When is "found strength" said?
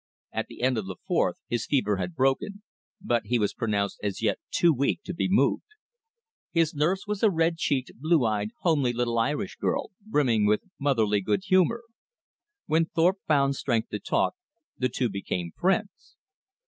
13.27-13.89